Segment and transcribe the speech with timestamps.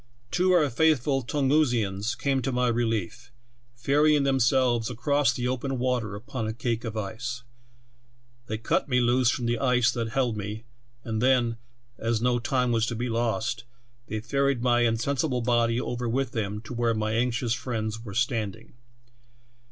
[0.31, 3.31] Two of our faithful Tungusians came to my relief,
[3.75, 7.43] ferrying themselves across the open water upon a cake of ice.
[8.47, 10.63] They cut me loose from the ice that held me,
[11.03, 11.57] and then,
[11.99, 13.19] as no time was FROZEN TO AN ICE FLOE.
[13.31, 13.63] 47 to be lost,
[14.07, 18.73] they ferried my insensible body over with them to where my anxious friends were standing.